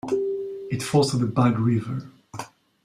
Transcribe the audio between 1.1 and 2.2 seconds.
to the Bug River.